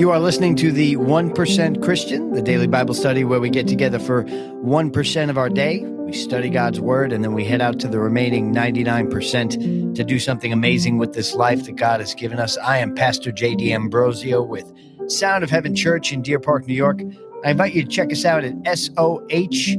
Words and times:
You 0.00 0.10
are 0.12 0.18
listening 0.18 0.56
to 0.56 0.72
the 0.72 0.96
1% 0.96 1.82
Christian, 1.82 2.32
the 2.32 2.40
daily 2.40 2.66
Bible 2.66 2.94
study 2.94 3.22
where 3.22 3.38
we 3.38 3.50
get 3.50 3.68
together 3.68 3.98
for 3.98 4.24
1% 4.24 5.28
of 5.28 5.36
our 5.36 5.50
day. 5.50 5.80
We 5.80 6.14
study 6.14 6.48
God's 6.48 6.80
word 6.80 7.12
and 7.12 7.22
then 7.22 7.34
we 7.34 7.44
head 7.44 7.60
out 7.60 7.78
to 7.80 7.86
the 7.86 7.98
remaining 7.98 8.50
99% 8.54 9.94
to 9.94 10.02
do 10.02 10.18
something 10.18 10.54
amazing 10.54 10.96
with 10.96 11.12
this 11.12 11.34
life 11.34 11.66
that 11.66 11.76
God 11.76 12.00
has 12.00 12.14
given 12.14 12.38
us. 12.38 12.56
I 12.56 12.78
am 12.78 12.94
Pastor 12.94 13.30
JD 13.30 13.72
Ambrosio 13.72 14.40
with 14.42 14.72
Sound 15.08 15.44
of 15.44 15.50
Heaven 15.50 15.76
Church 15.76 16.14
in 16.14 16.22
Deer 16.22 16.40
Park, 16.40 16.66
New 16.66 16.72
York. 16.72 17.02
I 17.44 17.50
invite 17.50 17.74
you 17.74 17.82
to 17.82 17.88
check 17.88 18.10
us 18.10 18.24
out 18.24 18.42
at 18.42 18.54
soh.church. 18.78 19.76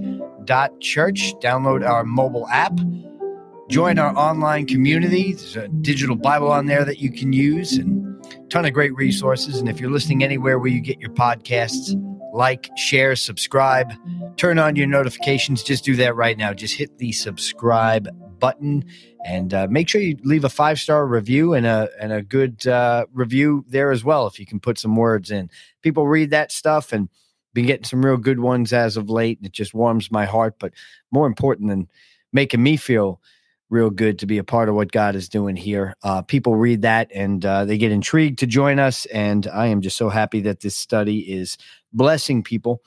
Download 1.40 1.90
our 1.90 2.04
mobile 2.04 2.48
app. 2.50 2.80
Join 3.70 3.98
our 3.98 4.16
online 4.16 4.68
community. 4.68 5.34
There's 5.34 5.56
a 5.56 5.68
digital 5.68 6.16
Bible 6.16 6.52
on 6.52 6.68
there 6.68 6.86
that 6.86 7.00
you 7.00 7.12
can 7.12 7.34
use 7.34 7.74
and 7.74 8.01
ton 8.52 8.66
of 8.66 8.74
great 8.74 8.94
resources. 8.96 9.60
And 9.60 9.70
if 9.70 9.80
you're 9.80 9.90
listening 9.90 10.24
anywhere 10.24 10.60
where 10.60 10.68
you 10.70 10.82
get 10.82 11.00
your 11.00 11.10
podcasts, 11.12 11.96
like, 12.34 12.70
share, 12.76 13.16
subscribe, 13.16 13.94
turn 14.36 14.60
on 14.60 14.76
your 14.76 14.88
notifications. 14.88 15.64
Just 15.64 15.86
do 15.86 15.96
that 15.96 16.16
right 16.16 16.38
now. 16.38 16.54
Just 16.54 16.76
hit 16.76 16.98
the 16.98 17.14
subscribe 17.14 18.10
button 18.40 18.84
and 19.26 19.54
uh, 19.54 19.68
make 19.70 19.88
sure 19.88 20.02
you 20.02 20.18
leave 20.24 20.44
a 20.44 20.50
five 20.50 20.80
star 20.80 21.08
review 21.08 21.54
and 21.54 21.66
a 21.66 21.90
and 22.00 22.12
a 22.12 22.22
good 22.22 22.66
uh, 22.68 23.06
review 23.14 23.64
there 23.70 23.92
as 23.92 24.04
well. 24.04 24.28
If 24.28 24.40
you 24.40 24.46
can 24.46 24.60
put 24.60 24.78
some 24.78 24.96
words 24.96 25.32
in, 25.32 25.50
people 25.82 26.08
read 26.08 26.32
that 26.32 26.52
stuff 26.52 26.92
and 26.92 27.08
been 27.54 27.66
getting 27.66 27.86
some 27.86 28.06
real 28.06 28.18
good 28.18 28.40
ones 28.40 28.74
as 28.74 28.98
of 28.98 29.10
late. 29.10 29.40
It 29.44 29.54
just 29.54 29.74
warms 29.74 30.12
my 30.12 30.26
heart. 30.26 30.56
But 30.60 30.74
more 31.12 31.28
important 31.28 31.70
than 31.70 31.88
making 32.34 32.64
me 32.64 32.76
feel 32.76 33.22
real 33.72 33.90
good 33.90 34.20
to 34.20 34.28
be 34.28 34.38
a 34.38 34.44
part 34.44 34.70
of 34.70 34.76
what 34.76 34.92
God 34.92 35.16
is 35.16 35.30
doing 35.30 35.56
here. 35.56 35.96
Uh, 36.04 36.22
people 36.22 36.58
read 36.58 36.82
that 36.82 37.10
and 37.16 37.44
uh, 37.44 37.66
they 37.66 37.78
get 37.78 37.92
intrigued 37.92 38.38
to 38.40 38.46
join 38.46 38.78
us. 38.78 39.06
And 39.08 39.48
I 39.48 39.68
am 39.68 39.82
just 39.82 39.98
so 39.98 40.10
happy 40.10 40.42
that 40.42 40.60
this 40.60 40.76
study 40.76 41.20
is 41.20 41.58
blessing 41.94 42.44
people. 42.44 42.84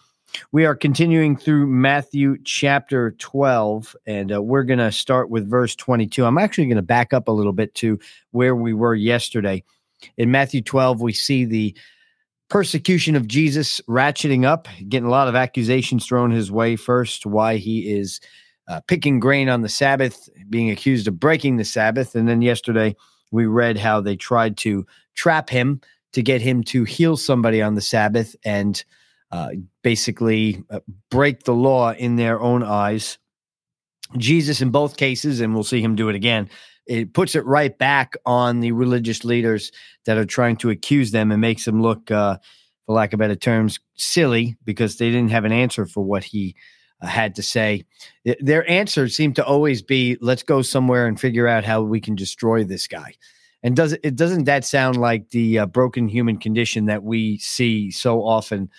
We 0.52 0.66
are 0.66 0.74
continuing 0.74 1.36
through 1.36 1.68
Matthew 1.68 2.36
chapter 2.44 3.12
12, 3.12 3.94
and 4.04 4.32
uh, 4.32 4.42
we're 4.42 4.64
going 4.64 4.80
to 4.80 4.90
start 4.90 5.30
with 5.30 5.48
verse 5.48 5.76
22. 5.76 6.24
I'm 6.24 6.38
actually 6.38 6.66
going 6.66 6.76
to 6.76 6.82
back 6.82 7.12
up 7.12 7.28
a 7.28 7.32
little 7.32 7.52
bit 7.52 7.74
to 7.76 8.00
where 8.32 8.56
we 8.56 8.74
were 8.74 8.96
yesterday. 8.96 9.62
In 10.16 10.32
Matthew 10.32 10.60
12, 10.60 11.00
we 11.00 11.12
see 11.12 11.44
the 11.44 11.76
persecution 12.50 13.14
of 13.14 13.28
Jesus 13.28 13.80
ratcheting 13.88 14.44
up, 14.44 14.66
getting 14.88 15.06
a 15.06 15.10
lot 15.10 15.28
of 15.28 15.36
accusations 15.36 16.04
thrown 16.04 16.32
his 16.32 16.50
way. 16.50 16.74
First, 16.74 17.26
why 17.26 17.56
he 17.56 17.92
is 17.96 18.20
uh, 18.68 18.80
picking 18.86 19.20
grain 19.20 19.48
on 19.48 19.62
the 19.62 19.68
Sabbath, 19.68 20.28
being 20.48 20.70
accused 20.70 21.08
of 21.08 21.20
breaking 21.20 21.56
the 21.56 21.64
Sabbath. 21.64 22.14
And 22.14 22.28
then 22.28 22.42
yesterday 22.42 22.96
we 23.30 23.46
read 23.46 23.78
how 23.78 24.00
they 24.00 24.16
tried 24.16 24.56
to 24.58 24.86
trap 25.14 25.50
him 25.50 25.80
to 26.12 26.22
get 26.22 26.40
him 26.40 26.62
to 26.62 26.84
heal 26.84 27.16
somebody 27.16 27.60
on 27.60 27.74
the 27.74 27.80
Sabbath 27.80 28.36
and 28.44 28.84
uh, 29.32 29.50
basically 29.82 30.62
uh, 30.70 30.80
break 31.10 31.42
the 31.42 31.54
law 31.54 31.92
in 31.92 32.16
their 32.16 32.40
own 32.40 32.62
eyes. 32.62 33.18
Jesus, 34.16 34.60
in 34.60 34.70
both 34.70 34.96
cases, 34.96 35.40
and 35.40 35.54
we'll 35.54 35.64
see 35.64 35.82
him 35.82 35.96
do 35.96 36.08
it 36.08 36.14
again, 36.14 36.48
it 36.86 37.14
puts 37.14 37.34
it 37.34 37.44
right 37.44 37.76
back 37.76 38.14
on 38.26 38.60
the 38.60 38.72
religious 38.72 39.24
leaders 39.24 39.72
that 40.06 40.18
are 40.18 40.26
trying 40.26 40.56
to 40.58 40.70
accuse 40.70 41.10
them 41.10 41.32
and 41.32 41.40
makes 41.40 41.64
them 41.64 41.82
look, 41.82 42.10
uh, 42.10 42.38
for 42.86 42.94
lack 42.94 43.12
of 43.12 43.18
better 43.18 43.34
terms, 43.34 43.80
silly 43.96 44.56
because 44.64 44.98
they 44.98 45.10
didn't 45.10 45.30
have 45.30 45.44
an 45.44 45.52
answer 45.52 45.86
for 45.86 46.04
what 46.04 46.22
he 46.22 46.54
had 47.04 47.34
to 47.36 47.42
say. 47.42 47.84
Their 48.40 48.68
answer 48.70 49.08
seemed 49.08 49.36
to 49.36 49.44
always 49.44 49.82
be, 49.82 50.16
"Let's 50.20 50.42
go 50.42 50.62
somewhere 50.62 51.06
and 51.06 51.18
figure 51.18 51.46
out 51.46 51.64
how 51.64 51.82
we 51.82 52.00
can 52.00 52.14
destroy 52.14 52.64
this 52.64 52.86
guy." 52.86 53.14
And 53.62 53.74
does 53.74 53.92
it 53.92 54.16
doesn't 54.16 54.44
that 54.44 54.64
sound 54.64 54.96
like 54.98 55.30
the 55.30 55.60
uh, 55.60 55.66
broken 55.66 56.08
human 56.08 56.36
condition 56.36 56.86
that 56.86 57.02
we 57.02 57.38
see 57.38 57.90
so 57.90 58.20
often 58.20 58.70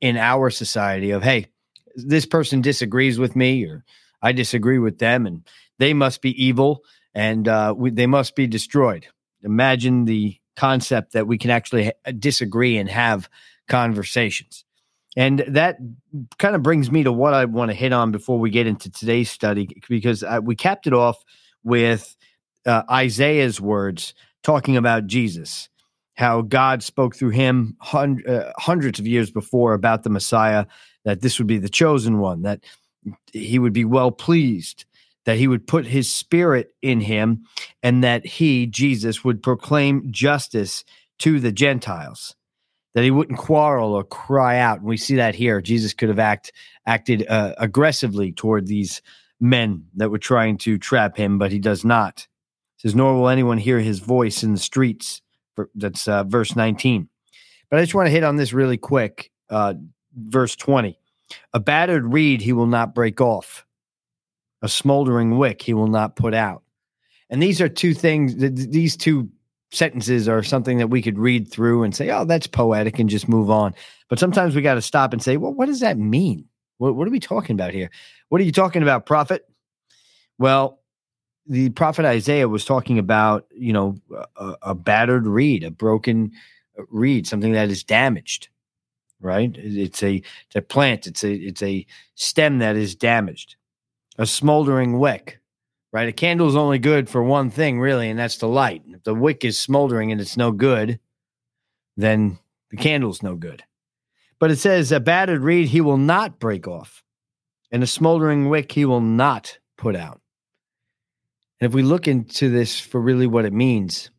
in 0.00 0.16
our 0.16 0.50
society? 0.50 1.10
Of 1.10 1.22
hey, 1.22 1.46
this 1.96 2.26
person 2.26 2.60
disagrees 2.60 3.18
with 3.18 3.34
me, 3.34 3.64
or 3.64 3.84
I 4.22 4.32
disagree 4.32 4.78
with 4.78 4.98
them, 4.98 5.26
and 5.26 5.46
they 5.78 5.92
must 5.92 6.22
be 6.22 6.42
evil, 6.42 6.84
and 7.14 7.48
uh, 7.48 7.74
we, 7.76 7.90
they 7.90 8.06
must 8.06 8.36
be 8.36 8.46
destroyed. 8.46 9.06
Imagine 9.42 10.04
the 10.04 10.36
concept 10.56 11.12
that 11.12 11.26
we 11.26 11.38
can 11.38 11.50
actually 11.50 11.86
ha- 11.86 12.12
disagree 12.18 12.78
and 12.78 12.88
have 12.88 13.28
conversations. 13.68 14.64
And 15.18 15.40
that 15.48 15.78
kind 16.38 16.54
of 16.54 16.62
brings 16.62 16.92
me 16.92 17.02
to 17.02 17.10
what 17.10 17.34
I 17.34 17.44
want 17.44 17.72
to 17.72 17.74
hit 17.76 17.92
on 17.92 18.12
before 18.12 18.38
we 18.38 18.50
get 18.50 18.68
into 18.68 18.88
today's 18.88 19.28
study, 19.28 19.68
because 19.88 20.22
I, 20.22 20.38
we 20.38 20.54
capped 20.54 20.86
it 20.86 20.92
off 20.92 21.24
with 21.64 22.16
uh, 22.64 22.84
Isaiah's 22.88 23.60
words 23.60 24.14
talking 24.44 24.76
about 24.76 25.08
Jesus, 25.08 25.68
how 26.14 26.42
God 26.42 26.84
spoke 26.84 27.16
through 27.16 27.30
him 27.30 27.76
hun- 27.80 28.22
uh, 28.28 28.52
hundreds 28.58 29.00
of 29.00 29.08
years 29.08 29.32
before 29.32 29.74
about 29.74 30.04
the 30.04 30.10
Messiah, 30.10 30.66
that 31.04 31.20
this 31.20 31.38
would 31.38 31.48
be 31.48 31.58
the 31.58 31.68
chosen 31.68 32.20
one, 32.20 32.42
that 32.42 32.60
he 33.32 33.58
would 33.58 33.72
be 33.72 33.84
well 33.84 34.12
pleased, 34.12 34.84
that 35.24 35.36
he 35.36 35.48
would 35.48 35.66
put 35.66 35.84
his 35.84 36.08
spirit 36.08 36.76
in 36.80 37.00
him, 37.00 37.42
and 37.82 38.04
that 38.04 38.24
he, 38.24 38.68
Jesus, 38.68 39.24
would 39.24 39.42
proclaim 39.42 40.12
justice 40.12 40.84
to 41.18 41.40
the 41.40 41.50
Gentiles 41.50 42.36
that 42.94 43.04
he 43.04 43.10
wouldn't 43.10 43.38
quarrel 43.38 43.92
or 43.92 44.04
cry 44.04 44.58
out. 44.58 44.78
And 44.78 44.88
we 44.88 44.96
see 44.96 45.16
that 45.16 45.34
here. 45.34 45.60
Jesus 45.60 45.94
could 45.94 46.08
have 46.08 46.18
act, 46.18 46.52
acted 46.86 47.26
uh, 47.28 47.54
aggressively 47.58 48.32
toward 48.32 48.66
these 48.66 49.02
men 49.40 49.84
that 49.96 50.10
were 50.10 50.18
trying 50.18 50.58
to 50.58 50.78
trap 50.78 51.16
him, 51.16 51.38
but 51.38 51.52
he 51.52 51.58
does 51.58 51.84
not. 51.84 52.26
Says, 52.78 52.94
nor 52.94 53.14
will 53.14 53.28
anyone 53.28 53.58
hear 53.58 53.80
his 53.80 53.98
voice 53.98 54.42
in 54.42 54.52
the 54.52 54.58
streets. 54.58 55.20
That's 55.74 56.06
uh, 56.06 56.24
verse 56.24 56.54
19. 56.54 57.08
But 57.70 57.78
I 57.78 57.82
just 57.82 57.94
want 57.94 58.06
to 58.06 58.12
hit 58.12 58.24
on 58.24 58.36
this 58.36 58.52
really 58.52 58.76
quick. 58.76 59.30
Uh, 59.50 59.74
verse 60.14 60.56
20. 60.56 60.98
A 61.52 61.60
battered 61.60 62.12
reed 62.12 62.40
he 62.40 62.52
will 62.52 62.66
not 62.66 62.94
break 62.94 63.20
off, 63.20 63.66
a 64.62 64.68
smoldering 64.68 65.36
wick 65.36 65.62
he 65.62 65.74
will 65.74 65.88
not 65.88 66.16
put 66.16 66.34
out. 66.34 66.62
And 67.30 67.42
these 67.42 67.60
are 67.60 67.68
two 67.68 67.92
things, 67.92 68.34
these 68.36 68.96
two 68.96 69.28
sentences 69.70 70.28
are 70.28 70.42
something 70.42 70.78
that 70.78 70.88
we 70.88 71.02
could 71.02 71.18
read 71.18 71.50
through 71.50 71.82
and 71.82 71.94
say, 71.94 72.10
oh, 72.10 72.24
that's 72.24 72.46
poetic 72.46 72.98
and 72.98 73.10
just 73.10 73.28
move 73.28 73.50
on. 73.50 73.74
But 74.08 74.18
sometimes 74.18 74.54
we 74.54 74.62
got 74.62 74.74
to 74.74 74.82
stop 74.82 75.12
and 75.12 75.22
say, 75.22 75.36
well, 75.36 75.52
what 75.52 75.66
does 75.66 75.80
that 75.80 75.98
mean? 75.98 76.46
What, 76.78 76.96
what, 76.96 77.06
are 77.06 77.10
we 77.10 77.20
talking 77.20 77.54
about 77.54 77.74
here? 77.74 77.90
What 78.28 78.40
are 78.40 78.44
you 78.44 78.52
talking 78.52 78.82
about, 78.82 79.06
prophet? 79.06 79.44
Well, 80.38 80.80
the 81.46 81.70
prophet 81.70 82.04
Isaiah 82.04 82.48
was 82.48 82.64
talking 82.64 82.98
about, 82.98 83.46
you 83.50 83.72
know, 83.72 83.96
a, 84.36 84.54
a 84.62 84.74
battered 84.74 85.26
reed, 85.26 85.64
a 85.64 85.70
broken 85.70 86.32
reed, 86.90 87.26
something 87.26 87.52
that 87.52 87.70
is 87.70 87.82
damaged, 87.82 88.48
right? 89.20 89.54
It's 89.56 90.02
a, 90.02 90.16
it's 90.16 90.56
a 90.56 90.62
plant. 90.62 91.06
It's 91.06 91.24
a, 91.24 91.32
it's 91.32 91.62
a 91.62 91.86
stem 92.14 92.58
that 92.58 92.76
is 92.76 92.94
damaged, 92.94 93.56
a 94.18 94.26
smoldering 94.26 94.98
wick, 94.98 95.37
right? 95.92 96.08
A 96.08 96.12
candle 96.12 96.48
is 96.48 96.56
only 96.56 96.78
good 96.78 97.08
for 97.08 97.22
one 97.22 97.50
thing, 97.50 97.80
really, 97.80 98.10
and 98.10 98.18
that's 98.18 98.38
the 98.38 98.48
light. 98.48 98.82
If 98.88 99.04
the 99.04 99.14
wick 99.14 99.44
is 99.44 99.58
smoldering 99.58 100.12
and 100.12 100.20
it's 100.20 100.36
no 100.36 100.52
good, 100.52 101.00
then 101.96 102.38
the 102.70 102.76
candle's 102.76 103.22
no 103.22 103.34
good. 103.34 103.64
But 104.38 104.50
it 104.50 104.56
says, 104.56 104.92
a 104.92 105.00
battered 105.00 105.42
reed 105.42 105.68
he 105.68 105.80
will 105.80 105.96
not 105.96 106.38
break 106.38 106.68
off, 106.68 107.02
and 107.70 107.82
a 107.82 107.86
smoldering 107.86 108.48
wick 108.48 108.72
he 108.72 108.84
will 108.84 109.00
not 109.00 109.58
put 109.76 109.96
out. 109.96 110.20
And 111.60 111.68
if 111.68 111.74
we 111.74 111.82
look 111.82 112.06
into 112.06 112.50
this 112.50 112.78
for 112.78 113.00
really 113.00 113.26
what 113.26 113.44
it 113.44 113.52
means, 113.52 114.10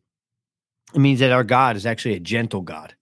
it 0.94 0.98
means 0.98 1.20
that 1.20 1.32
our 1.32 1.44
God 1.44 1.76
is 1.76 1.86
actually 1.86 2.14
a 2.14 2.20
gentle 2.20 2.60
God. 2.60 2.94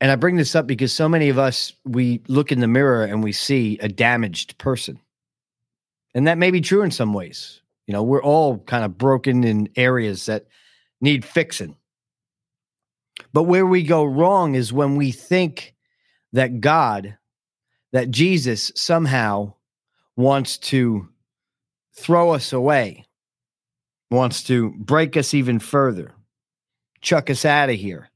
And 0.00 0.10
I 0.10 0.16
bring 0.16 0.36
this 0.36 0.54
up 0.54 0.66
because 0.66 0.92
so 0.92 1.08
many 1.08 1.28
of 1.28 1.38
us, 1.38 1.74
we 1.84 2.22
look 2.28 2.52
in 2.52 2.60
the 2.60 2.66
mirror 2.66 3.04
and 3.04 3.22
we 3.22 3.32
see 3.32 3.78
a 3.80 3.88
damaged 3.88 4.56
person. 4.58 5.00
And 6.14 6.26
that 6.26 6.38
may 6.38 6.50
be 6.50 6.60
true 6.60 6.82
in 6.82 6.90
some 6.90 7.14
ways. 7.14 7.62
You 7.86 7.94
know, 7.94 8.02
we're 8.02 8.22
all 8.22 8.58
kind 8.58 8.84
of 8.84 8.98
broken 8.98 9.44
in 9.44 9.68
areas 9.76 10.26
that 10.26 10.46
need 11.00 11.24
fixing. 11.24 11.76
But 13.32 13.44
where 13.44 13.66
we 13.66 13.82
go 13.82 14.04
wrong 14.04 14.54
is 14.54 14.72
when 14.72 14.96
we 14.96 15.12
think 15.12 15.74
that 16.32 16.60
God, 16.60 17.16
that 17.92 18.10
Jesus 18.10 18.72
somehow 18.74 19.54
wants 20.16 20.58
to 20.58 21.08
throw 21.94 22.30
us 22.30 22.52
away, 22.52 23.06
wants 24.10 24.42
to 24.44 24.70
break 24.78 25.16
us 25.16 25.34
even 25.34 25.58
further, 25.58 26.12
chuck 27.00 27.30
us 27.30 27.44
out 27.44 27.70
of 27.70 27.76
here 27.76 28.10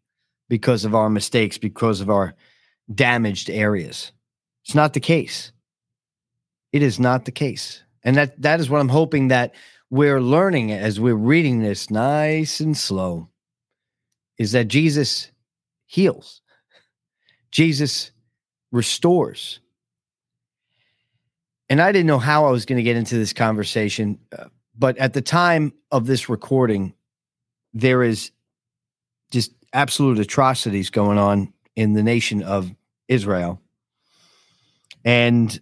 because 0.49 0.85
of 0.85 0.95
our 0.95 1.11
mistakes, 1.11 1.59
because 1.59 2.01
of 2.01 2.11
our 2.11 2.35
damaged 2.93 3.49
areas. 3.51 4.13
It's 4.65 4.75
not 4.75 4.93
the 4.93 5.01
case. 5.01 5.53
It 6.73 6.83
is 6.83 6.99
not 6.99 7.25
the 7.25 7.33
case. 7.33 7.84
And 8.05 8.17
that 8.17 8.41
that 8.43 8.61
is 8.61 8.69
what 8.69 8.81
I'm 8.81 8.89
hoping 8.89 9.29
that 9.29 9.55
we're 9.91 10.21
learning 10.21 10.73
as 10.73 11.01
we're 11.01 11.15
reading 11.15 11.61
this 11.61 11.91
nice 11.91 12.61
and 12.61 12.77
slow 12.77 13.29
is 14.39 14.53
that 14.53 14.69
Jesus 14.69 15.31
heals. 15.87 16.43
Jesus 17.51 18.11
restores. 18.73 19.61
And 21.69 21.81
I 21.81 21.93
didn't 21.93 22.09
know 22.09 22.19
how 22.19 22.47
I 22.47 22.51
was 22.51 22.67
going 22.67 22.77
to 22.77 22.83
get 22.83 22.97
into 22.97 23.17
this 23.17 23.33
conversation, 23.33 24.19
uh, 24.37 24.47
but 24.77 24.99
at 24.99 25.13
the 25.13 25.23
time 25.23 25.73
of 25.91 26.07
this 26.07 26.29
recording, 26.29 26.95
there 27.73 28.03
is 28.03 28.33
just 29.31 29.53
absolute 29.73 30.19
atrocities 30.19 30.91
going 30.91 31.19
on 31.19 31.53
in 31.77 31.93
the 31.93 32.03
nation 32.03 32.43
of 32.43 32.75
Israel. 33.09 33.61
And 35.05 35.59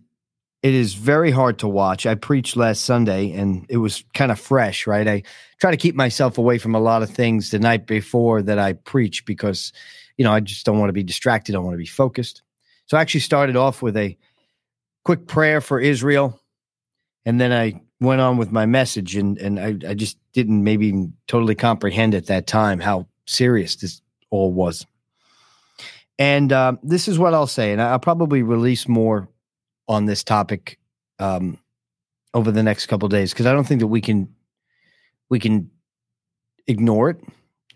it 0.62 0.75
is 0.75 0.94
very 0.94 1.32
hard 1.32 1.59
to 1.59 1.69
watch. 1.69 2.06
I 2.06 2.14
preached 2.14 2.56
last 2.56 2.85
Sunday 2.85 3.32
and 3.32 3.67
it 3.69 3.79
was 3.79 4.05
kind 4.14 4.31
of 4.31 4.38
fresh, 4.38 4.87
right? 4.87 5.09
I 5.09 5.23
try 5.61 5.73
to 5.73 5.76
keep 5.76 5.97
myself 5.97 6.38
away 6.38 6.59
from 6.59 6.76
a 6.76 6.81
lot 6.81 7.03
of 7.03 7.11
things 7.11 7.50
the 7.50 7.59
night 7.59 7.87
before 7.87 8.43
that 8.43 8.61
I 8.61 8.75
preach 8.75 9.26
because, 9.26 9.73
you 10.17 10.25
know, 10.25 10.32
I 10.32 10.38
just 10.38 10.64
don't 10.64 10.79
want 10.79 10.88
to 10.88 10.94
be 10.94 11.03
distracted. 11.03 11.56
I 11.56 11.59
want 11.59 11.75
to 11.75 11.79
be 11.79 11.87
focused. 11.87 12.43
So 12.87 12.97
I 12.97 13.00
actually 13.00 13.20
started 13.20 13.56
off 13.56 13.82
with 13.82 13.97
a 13.97 14.17
quick 15.05 15.26
prayer 15.26 15.61
for 15.61 15.81
Israel. 15.81 16.38
And 17.26 17.41
then 17.41 17.53
I 17.53 17.81
went 18.00 18.20
on 18.20 18.37
with 18.37 18.53
my 18.53 18.67
message 18.67 19.17
and, 19.17 19.38
and 19.38 19.59
I, 19.59 19.91
I 19.91 19.94
just 19.94 20.17
didn't 20.32 20.62
maybe 20.62 21.09
totally 21.26 21.56
comprehend 21.56 22.14
at 22.14 22.26
that 22.26 22.47
time 22.47 22.79
how 22.79 23.09
serious 23.26 23.76
this 23.76 24.00
all 24.31 24.53
was. 24.53 24.87
And 26.19 26.53
uh, 26.53 26.75
this 26.85 27.09
is 27.09 27.19
what 27.19 27.35
I'll 27.35 27.49
say, 27.49 27.73
and 27.73 27.81
I'll 27.81 27.99
probably 27.99 28.43
release 28.43 28.87
more 28.87 29.29
on 29.93 30.06
this 30.06 30.25
topic 30.25 30.79
um, 31.19 31.59
over 32.35 32.50
the 32.50 32.62
next 32.62 32.87
couple 32.87 33.09
days 33.09 33.33
because 33.33 33.47
I 33.47 33.53
don't 33.53 33.67
think 33.67 33.81
that 33.81 33.87
we 33.87 34.00
can 34.00 34.35
we 35.29 35.39
can 35.39 35.71
ignore 36.67 37.11
it. 37.11 37.21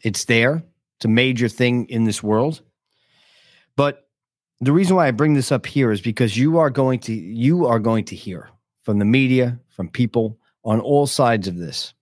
It's 0.02 0.24
there. 0.24 0.62
It's 0.96 1.04
a 1.04 1.08
major 1.08 1.48
thing 1.48 1.86
in 1.88 2.04
this 2.04 2.22
world. 2.22 2.62
But 3.76 4.08
the 4.60 4.72
reason 4.72 4.96
why 4.96 5.06
I 5.06 5.10
bring 5.10 5.34
this 5.34 5.52
up 5.52 5.66
here 5.66 5.92
is 5.92 6.00
because 6.00 6.36
you 6.36 6.58
are 6.58 6.70
going 6.70 7.00
to 7.00 7.12
you 7.12 7.66
are 7.66 7.78
going 7.78 8.04
to 8.06 8.16
hear 8.16 8.48
from 8.82 8.98
the 8.98 9.04
media, 9.04 9.58
from 9.68 9.88
people 9.88 10.38
on 10.64 10.80
all 10.80 11.06
sides 11.06 11.48
of 11.48 11.56
this. 11.56 11.92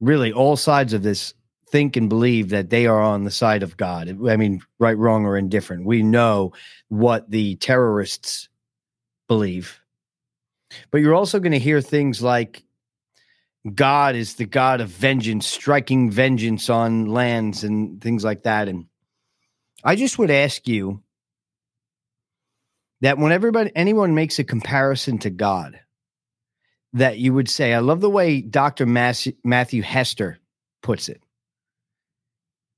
Really, 0.00 0.32
all 0.32 0.56
sides 0.56 0.92
of 0.94 1.02
this 1.02 1.34
think 1.68 1.96
and 1.96 2.08
believe 2.08 2.50
that 2.50 2.70
they 2.70 2.86
are 2.86 3.00
on 3.00 3.24
the 3.24 3.30
side 3.30 3.62
of 3.62 3.76
God. 3.76 4.08
I 4.28 4.36
mean, 4.36 4.60
right, 4.78 4.96
wrong, 4.96 5.24
or 5.24 5.36
indifferent. 5.36 5.86
We 5.86 6.02
know 6.02 6.52
what 6.88 7.30
the 7.30 7.56
terrorists 7.56 8.48
believe. 9.32 9.80
But 10.90 11.00
you're 11.00 11.14
also 11.14 11.40
going 11.40 11.52
to 11.52 11.58
hear 11.58 11.80
things 11.80 12.20
like 12.20 12.62
God 13.74 14.14
is 14.14 14.34
the 14.34 14.44
God 14.44 14.82
of 14.82 14.90
vengeance, 14.90 15.46
striking 15.46 16.10
vengeance 16.10 16.68
on 16.68 17.06
lands 17.06 17.64
and 17.64 17.98
things 17.98 18.24
like 18.24 18.42
that. 18.42 18.68
And 18.68 18.86
I 19.82 19.96
just 19.96 20.18
would 20.18 20.30
ask 20.30 20.68
you 20.68 21.02
that 23.00 23.16
when 23.16 23.32
everybody 23.32 23.72
anyone 23.74 24.14
makes 24.14 24.38
a 24.38 24.44
comparison 24.44 25.16
to 25.20 25.30
God, 25.30 25.80
that 26.92 27.16
you 27.16 27.32
would 27.32 27.48
say, 27.48 27.72
I 27.72 27.78
love 27.78 28.02
the 28.02 28.10
way 28.10 28.42
Dr. 28.42 28.84
Matthew 28.84 29.82
Hester 29.82 30.38
puts 30.82 31.08
it. 31.08 31.22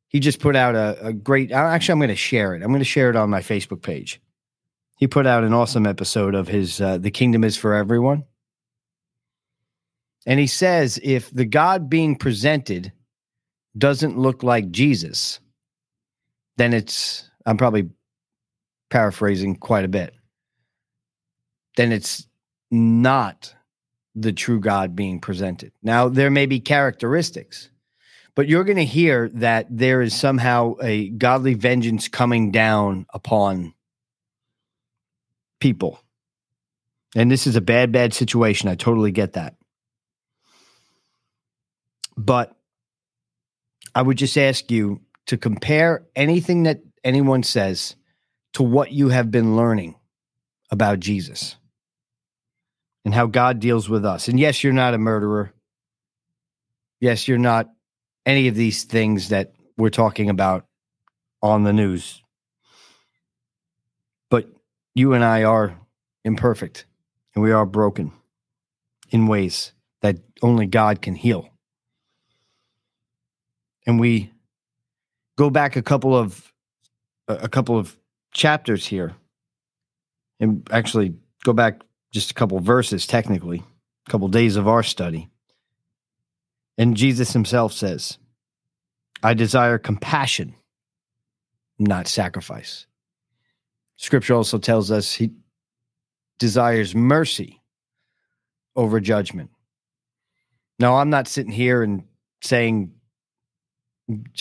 He 0.06 0.21
just 0.21 0.39
put 0.39 0.55
out 0.55 0.77
a, 0.77 1.09
a 1.09 1.12
great 1.12 1.51
actually 1.51 1.95
I'm 1.95 1.99
going 1.99 2.11
to 2.11 2.15
share 2.15 2.55
it. 2.55 2.62
I'm 2.62 2.69
going 2.69 2.79
to 2.79 2.85
share 2.85 3.11
it 3.11 3.17
on 3.17 3.29
my 3.29 3.41
Facebook 3.41 3.83
page. 3.83 4.21
He 4.96 5.06
put 5.06 5.26
out 5.26 5.44
an 5.44 5.52
awesome 5.52 5.87
episode 5.87 6.35
of 6.35 6.49
his 6.49 6.81
uh, 6.81 6.99
The 6.99 7.11
Kingdom 7.11 7.44
is 7.44 7.56
for 7.56 7.75
Everyone. 7.75 8.25
And 10.26 10.41
he 10.41 10.46
says 10.46 10.99
if 11.02 11.31
the 11.31 11.44
God 11.44 11.91
being 11.91 12.17
presented 12.17 12.93
doesn't 13.76 14.19
look 14.19 14.43
like 14.43 14.70
Jesus, 14.70 15.41
then 16.56 16.73
it's, 16.73 17.29
I'm 17.44 17.56
probably 17.56 17.91
paraphrasing 18.91 19.56
quite 19.56 19.85
a 19.85 19.88
bit, 19.88 20.14
then 21.76 21.93
it's 21.93 22.26
not 22.70 23.55
the 24.14 24.32
true 24.32 24.61
God 24.61 24.94
being 24.94 25.20
presented. 25.20 25.73
Now, 25.82 26.08
there 26.08 26.31
may 26.31 26.46
be 26.46 26.61
characteristics, 26.61 27.69
but 28.37 28.49
you're 28.49 28.64
going 28.64 28.76
to 28.76 28.85
hear 28.85 29.29
that 29.35 29.67
there 29.69 30.00
is 30.00 30.14
somehow 30.14 30.76
a 30.81 31.08
godly 31.11 31.55
vengeance 31.55 32.08
coming 32.08 32.52
down 32.52 33.06
upon 33.12 33.74
people. 35.65 35.99
And 37.17 37.31
this 37.31 37.47
is 37.47 37.57
a 37.57 37.63
bad, 37.63 37.91
bad 37.91 38.13
situation. 38.13 38.69
I 38.69 38.75
totally 38.75 39.13
get 39.13 39.33
that. 39.33 39.55
But 42.19 42.55
I 43.95 44.03
would 44.03 44.19
just 44.19 44.37
ask 44.37 44.71
you 44.71 45.01
to 45.29 45.39
compare 45.39 46.05
anything 46.15 46.65
that 46.65 46.81
anyone 47.03 47.43
says 47.43 47.97
to 48.53 48.63
what 48.63 48.93
you 48.93 49.09
have 49.09 49.31
been 49.31 49.57
learning 49.57 49.95
about 50.71 51.01
Jesus 51.01 51.57
and 53.07 53.15
how 53.15 53.25
God 53.25 53.59
deals 53.59 53.89
with 53.89 54.05
us. 54.05 54.29
And 54.29 54.39
yes, 54.39 54.63
you're 54.63 54.75
not 54.75 54.93
a 54.93 54.99
murderer. 54.99 55.55
Yes, 57.01 57.27
you're 57.27 57.39
not 57.39 57.71
any 58.27 58.49
of 58.49 58.55
these 58.55 58.85
things 58.85 59.31
that 59.31 59.55
we're 59.79 59.89
talking 59.89 60.29
about 60.29 60.67
on 61.41 61.65
the 61.65 61.73
news 61.73 62.23
you 64.94 65.12
and 65.12 65.25
I 65.25 65.43
are 65.43 65.79
imperfect 66.25 66.87
and 67.35 67.43
we 67.43 67.52
are 67.52 67.67
broken 67.67 68.12
in 69.11 69.26
ways 69.26 69.73
that 70.02 70.17
only 70.43 70.67
God 70.67 71.02
can 71.02 71.14
heal. 71.14 71.49
And 73.87 74.00
we 74.00 74.32
go 75.37 75.50
back 75.50 75.76
a 75.76 75.82
couple 75.82 76.17
of 76.17 76.52
a 77.29 77.49
couple 77.49 77.79
of 77.79 77.96
chapters 78.32 78.87
here 78.87 79.14
and 80.41 80.67
actually 80.70 81.14
go 81.43 81.52
back 81.52 81.81
just 82.12 82.31
a 82.31 82.35
couple 82.35 82.58
verses 82.61 83.06
technically, 83.06 83.62
a 84.06 84.11
couple 84.11 84.29
days 84.29 84.56
of 84.56 84.69
our 84.69 84.82
study. 84.82 85.29
And 86.76 86.96
Jesus 86.96 87.32
himself 87.32 87.73
says, 87.73 88.19
I 89.23 89.35
desire 89.35 89.79
compassion, 89.79 90.55
not 91.79 92.08
sacrifice. 92.08 92.87
Scripture 93.96 94.35
also 94.35 94.58
tells 94.58 94.91
us 94.91 95.12
he 95.12 95.32
desires 96.38 96.94
mercy 96.94 97.62
over 98.76 99.00
judgment. 99.00 99.50
Now, 100.79 100.96
I'm 100.96 101.11
not 101.11 101.29
sitting 101.29 101.52
here 101.52 101.82
and 101.82 102.02
saying, 102.43 102.93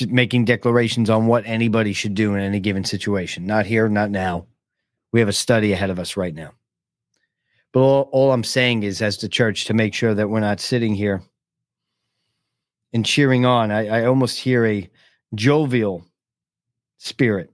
making 0.08 0.46
declarations 0.46 1.10
on 1.10 1.28
what 1.28 1.46
anybody 1.46 1.94
should 1.94 2.16
do 2.16 2.34
in 2.34 2.42
any 2.42 2.60
given 2.60 2.84
situation. 2.84 3.46
Not 3.46 3.66
here, 3.66 3.88
not 3.88 4.12
now. 4.12 4.48
We 5.12 5.20
have 5.20 5.30
a 5.30 5.34
study 5.34 5.72
ahead 5.72 5.90
of 5.90 6.00
us 6.00 6.18
right 6.18 6.34
now. 6.34 6.52
But 7.72 7.82
all, 7.82 8.10
all 8.12 8.32
I'm 8.32 8.44
saying 8.44 8.84
is, 8.84 9.02
as 9.02 9.18
the 9.18 9.30
church, 9.30 9.66
to 9.66 9.74
make 9.74 9.94
sure 9.94 10.14
that 10.14 10.30
we're 10.30 10.40
not 10.40 10.60
sitting 10.60 10.96
here 10.96 11.22
and 12.92 13.06
cheering 13.06 13.46
on. 13.46 13.72
I, 13.72 14.02
I 14.02 14.06
almost 14.06 14.40
hear 14.40 14.66
a 14.66 14.90
jovial 15.34 16.06
spirit 16.98 17.53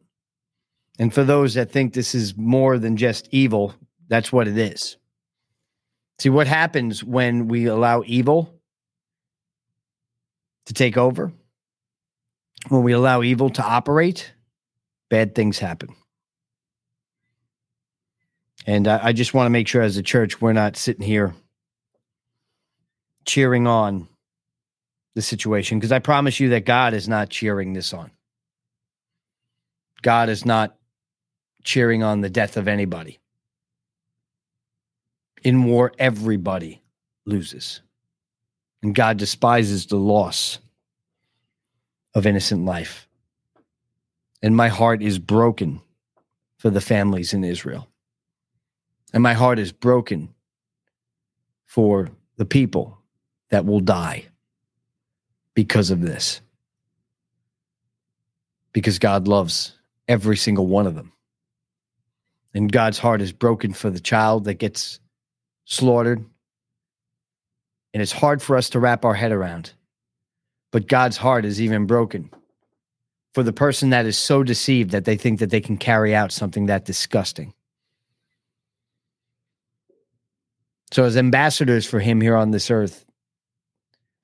and 1.00 1.13
for 1.13 1.24
those 1.24 1.53
that 1.53 1.72
think 1.72 1.94
this 1.94 2.13
is 2.13 2.36
more 2.36 2.77
than 2.77 2.98
just 2.98 3.29
evil, 3.32 3.74
that's 4.10 4.34
what 4.34 4.50
it 4.50 4.58
is. 4.58 4.98
See 6.20 6.29
what 6.29 6.46
happens 6.46 7.01
when 7.01 7.48
we 7.48 7.65
allow 7.65 8.03
evil 8.06 8.53
to 10.65 10.74
take 10.74 10.98
over? 10.98 11.32
When 12.68 12.84
we 12.84 12.91
allow 12.91 13.24
evil 13.24 13.50
to 13.51 13.63
operate, 13.63 14.34
bad 15.10 15.34
things 15.34 15.58
happen. 15.58 15.96
And 18.68 18.86
I, 18.86 19.08
I 19.08 19.13
just 19.13 19.34
want 19.34 19.46
to 19.46 19.51
make 19.51 19.70
sure 19.70 19.82
as 19.82 19.96
a 19.96 20.03
church, 20.03 20.41
we're 20.41 20.51
not 20.51 20.75
sitting 20.75 21.06
here 21.06 21.34
cheering 23.25 23.68
on 23.68 24.10
the 25.15 25.22
situation 25.22 25.79
because 25.79 25.94
I 25.94 26.00
promise 26.00 26.41
you 26.41 26.50
that 26.50 26.65
God 26.65 26.94
is 26.94 27.08
not 27.08 27.29
cheering 27.29 27.72
this 27.72 27.94
on. 27.94 28.12
God 30.01 30.27
is 30.27 30.46
not 30.46 30.75
cheering 31.63 32.04
on 32.04 32.22
the 32.22 32.30
death 32.30 32.58
of 32.58 32.68
anybody. 32.68 33.20
In 35.44 35.63
war, 35.66 35.92
everybody 35.98 36.82
loses. 37.25 37.82
And 38.82 38.96
God 38.96 39.18
despises 39.18 39.86
the 39.86 39.98
loss 39.98 40.60
of 42.13 42.25
innocent 42.25 42.66
life. 42.66 43.08
And 44.42 44.56
my 44.56 44.70
heart 44.70 45.01
is 45.01 45.20
broken 45.20 45.82
for 46.58 46.70
the 46.70 46.82
families 46.82 47.34
in 47.34 47.44
Israel. 47.44 47.88
And 49.13 49.24
my 49.24 49.34
heart 49.34 49.60
is 49.60 49.72
broken 49.72 50.34
for 51.66 52.10
the 52.38 52.46
people 52.46 52.98
that 53.50 53.66
will 53.66 53.80
die 53.80 54.28
because 55.54 55.92
of 55.92 56.01
this. 56.01 56.42
Because 58.72 59.00
God 59.00 59.28
loves 59.28 59.78
every 60.08 60.38
single 60.38 60.68
one 60.68 60.88
of 60.88 60.96
them 60.96 61.12
and 62.53 62.72
God's 62.72 62.98
heart 62.98 63.22
is 63.22 63.32
broken 63.32 63.74
for 63.74 63.89
the 63.89 64.00
child 64.00 64.46
that 64.46 64.56
gets 64.56 65.00
slaughtered. 65.65 66.25
And 67.94 68.01
it's 68.01 68.12
hard 68.12 68.41
for 68.41 68.58
us 68.58 68.70
to 68.72 68.79
wrap 68.79 69.06
our 69.06 69.13
head 69.13 69.32
around. 69.32 69.74
But 70.72 70.88
God's 70.88 71.18
heart 71.18 71.46
is 71.46 71.62
even 71.62 71.86
broken 71.86 72.29
for 73.34 73.44
the 73.44 73.53
person 73.53 73.91
that 73.91 74.06
is 74.06 74.18
so 74.18 74.44
deceived 74.44 74.91
that 74.91 75.06
they 75.06 75.18
think 75.18 75.39
that 75.39 75.50
they 75.50 75.62
can 75.62 75.77
carry 75.77 76.15
out 76.15 76.32
something 76.32 76.68
that 76.68 76.86
disgusting. 76.86 77.53
So, 80.91 81.03
as 81.03 81.18
ambassadors 81.18 81.86
for 81.86 82.00
Him 82.00 82.20
here 82.20 82.36
on 82.36 82.51
this 82.51 82.72
earth, 82.72 83.06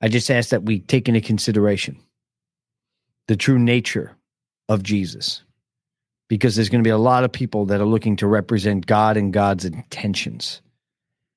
I 0.02 0.08
just 0.08 0.32
ask 0.32 0.50
that 0.50 0.64
we 0.64 0.80
take 0.80 1.08
into 1.08 1.22
consideration 1.22 1.98
the 3.28 3.36
true 3.36 3.60
nature 3.60 4.16
of 4.68 4.84
Jesus 4.84 5.44
because 6.28 6.56
there's 6.56 6.70
going 6.70 6.84
to 6.84 6.88
be 6.88 6.92
a 6.92 6.98
lot 6.98 7.24
of 7.24 7.32
people 7.32 7.66
that 7.66 7.82
are 7.82 7.86
looking 7.86 8.16
to 8.18 8.28
represent 8.28 8.86
God 8.86 9.18
and 9.18 9.32
God's 9.32 9.66
intentions. 9.66 10.62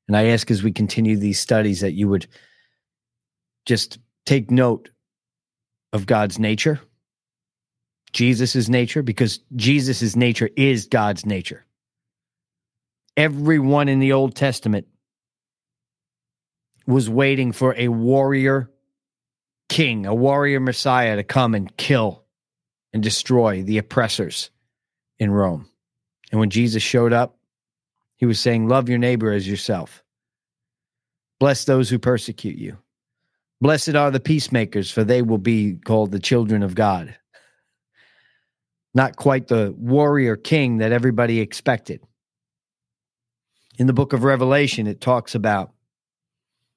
And 0.07 0.17
I 0.17 0.27
ask 0.27 0.51
as 0.51 0.63
we 0.63 0.73
continue 0.73 1.17
these 1.17 1.39
studies 1.39 1.81
that 1.81 1.93
you 1.93 2.09
would 2.09 2.27
just 3.67 3.99
take 4.25 4.51
note 4.51 4.91
of 5.93 6.07
God's 6.07 6.39
nature, 6.39 6.81
Jesus' 8.13 8.69
nature, 8.69 9.03
because 9.03 9.41
Jesus' 9.55 10.17
nature 10.17 10.49
is 10.57 10.87
God's 10.87 11.27
nature. 11.27 11.67
Everyone 13.17 13.89
in 13.89 13.99
the 13.99 14.13
Old 14.13 14.35
Testament 14.35 14.87
was 16.87 17.11
waiting 17.11 17.53
for 17.53 17.75
a 17.77 17.89
warrior 17.89 18.71
king, 19.69 20.07
a 20.07 20.15
warrior 20.15 20.61
Messiah 20.61 21.17
to 21.17 21.23
come 21.23 21.55
and 21.55 21.77
kill 21.77 22.25
and 22.95 23.03
destroy 23.03 23.63
the 23.63 23.77
oppressors 23.77 24.51
in 25.19 25.31
Rome. 25.31 25.69
And 26.31 26.41
when 26.41 26.51
Jesus 26.51 26.83
showed 26.83 27.13
up, 27.13 27.37
he 28.17 28.27
was 28.27 28.41
saying, 28.41 28.69
Love 28.69 28.89
your 28.89 28.99
neighbor 28.99 29.33
as 29.33 29.49
yourself. 29.49 30.03
Bless 31.41 31.65
those 31.65 31.89
who 31.89 31.99
persecute 31.99 32.59
you. 32.59 32.77
Blessed 33.61 33.95
are 33.95 34.11
the 34.11 34.21
peacemakers, 34.21 34.91
for 34.91 35.05
they 35.05 35.23
will 35.23 35.39
be 35.39 35.75
called 35.85 36.13
the 36.13 36.21
children 36.21 36.63
of 36.63 36.75
God. 36.75 37.17
Not 38.95 39.17
quite 39.17 39.49
the 39.49 39.75
warrior 39.77 40.37
king 40.37 40.79
that 40.79 40.93
everybody 40.93 41.41
expected. 41.41 42.01
In 43.79 43.87
the 43.87 43.93
book 43.93 44.13
of 44.13 44.25
Revelation, 44.25 44.87
it 44.87 45.01
talks 45.01 45.35
about 45.35 45.73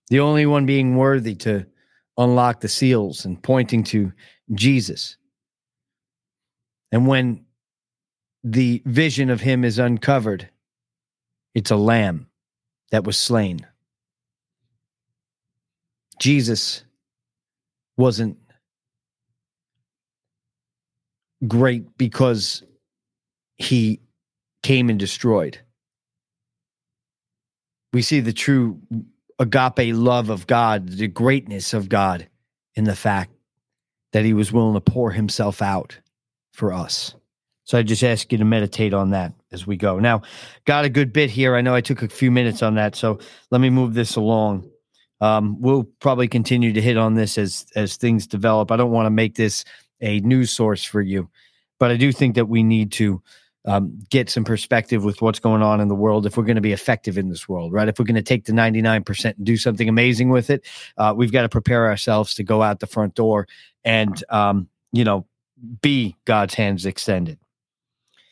the 0.10 0.20
only 0.20 0.46
one 0.46 0.66
being 0.66 0.96
worthy 0.96 1.36
to 1.36 1.66
unlock 2.18 2.60
the 2.60 2.68
seals 2.68 3.26
and 3.26 3.42
pointing 3.42 3.84
to 3.86 4.12
Jesus. 4.54 5.18
And 6.92 7.08
when 7.08 7.46
the 8.44 8.82
vision 8.86 9.30
of 9.30 9.42
him 9.42 9.64
is 9.64 9.80
uncovered, 9.80 10.50
it's 11.54 11.72
a 11.72 11.76
lamb 11.76 12.28
that 12.92 13.04
was 13.04 13.18
slain. 13.18 13.66
Jesus 16.20 16.84
wasn't 17.98 18.38
great 21.48 21.98
because 21.98 22.64
he 23.58 24.00
came 24.64 24.90
and 24.90 25.00
destroyed. 25.00 25.60
We 27.94 28.02
see 28.02 28.20
the 28.20 28.34
true 28.34 28.80
agape 29.40 29.96
love 29.96 30.30
of 30.30 30.48
God, 30.48 30.90
the 30.90 31.08
greatness 31.08 31.74
of 31.74 31.90
God 31.90 32.28
in 32.76 32.86
the 32.86 32.96
fact 32.96 33.32
that 34.14 34.24
he 34.24 34.34
was 34.34 34.52
willing 34.52 34.76
to 34.76 34.82
pour 34.82 35.12
himself 35.12 35.62
out 35.62 36.00
for 36.54 36.72
us. 36.72 37.16
So 37.64 37.78
I 37.78 37.84
just 37.84 38.04
ask 38.04 38.32
you 38.32 38.38
to 38.38 38.46
meditate 38.46 38.94
on 38.94 39.12
that 39.12 39.34
as 39.52 39.68
we 39.68 39.78
go. 39.78 40.00
Now, 40.00 40.24
got 40.66 40.86
a 40.86 40.90
good 40.90 41.14
bit 41.14 41.30
here. 41.30 41.56
I 41.56 41.62
know 41.62 41.76
I 41.76 41.82
took 41.82 42.02
a 42.02 42.08
few 42.08 42.32
minutes 42.32 42.64
on 42.64 42.76
that, 42.76 42.96
so 42.96 43.20
let 43.52 43.62
me 43.62 43.70
move 43.70 43.94
this 43.94 44.16
along. 44.16 44.70
Um, 45.22 45.62
we'll 45.62 45.84
probably 46.00 46.28
continue 46.28 46.74
to 46.74 46.82
hit 46.82 46.98
on 46.98 47.14
this 47.14 47.38
as 47.38 47.66
as 47.76 47.98
things 47.98 48.26
develop. 48.26 48.72
I 48.72 48.78
don't 48.78 48.92
want 48.92 49.06
to 49.06 49.12
make 49.12 49.36
this 49.36 49.64
a 50.02 50.20
news 50.22 50.50
source 50.50 50.84
for 50.84 51.02
you, 51.02 51.30
but 51.80 51.92
I 51.92 51.98
do 51.98 52.12
think 52.12 52.36
that 52.36 52.48
we 52.48 52.64
need 52.64 52.92
to 52.94 53.22
um, 53.66 54.00
get 54.10 54.30
some 54.30 54.44
perspective 54.44 55.04
with 55.04 55.22
what's 55.22 55.40
going 55.40 55.62
on 55.62 55.80
in 55.80 55.88
the 55.88 55.96
world 55.96 56.26
if 56.26 56.36
we're 56.36 56.44
going 56.44 56.56
to 56.56 56.62
be 56.62 56.72
effective 56.72 57.18
in 57.18 57.30
this 57.30 57.48
world, 57.48 57.72
right? 57.72 57.88
If 57.88 58.00
we're 58.00 58.06
going 58.06 58.16
to 58.16 58.22
take 58.22 58.46
the 58.46 58.54
99% 58.54 59.26
and 59.38 59.46
do 59.46 59.58
something 59.58 59.88
amazing 59.88 60.30
with 60.30 60.50
it, 60.50 60.66
uh, 60.98 61.14
we've 61.16 61.32
got 61.32 61.44
to 61.44 61.50
prepare 61.50 61.88
ourselves 61.88 62.34
to 62.36 62.44
go 62.44 62.64
out 62.64 62.80
the 62.80 62.88
front 62.88 63.16
door 63.16 63.48
and, 63.84 64.24
um, 64.30 64.68
you 64.92 65.04
know, 65.04 65.28
be 65.82 66.16
God's 66.26 66.56
hands 66.56 66.86
extended. 66.86 67.38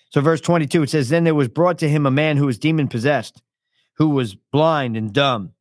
So, 0.10 0.22
verse 0.22 0.42
22, 0.42 0.84
it 0.84 0.90
says, 0.90 1.10
Then 1.10 1.24
there 1.24 1.36
was 1.36 1.48
brought 1.48 1.80
to 1.80 1.90
him 1.90 2.06
a 2.06 2.12
man 2.12 2.38
who 2.38 2.46
was 2.46 2.58
demon 2.58 2.88
possessed, 2.88 3.42
who 3.98 4.10
was 4.10 4.36
blind 4.36 4.98
and 4.98 5.14
dumb 5.14 5.54